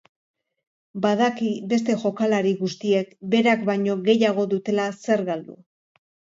Badaki 1.03 1.49
beste 1.73 1.97
jokalari 2.05 2.55
guztiek, 2.63 3.13
berak 3.37 3.69
baino 3.71 4.01
gehiago 4.11 4.49
dutela 4.57 4.91
zer 5.07 5.29
galdu. 5.33 5.63